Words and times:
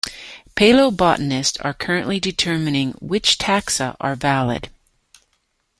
Paleobotanists 0.55 1.63
are 1.63 1.75
currently 1.75 2.19
determining 2.19 2.93
which 2.93 3.37
taxa 3.37 3.95
are 4.01 4.15
valid. 4.15 4.71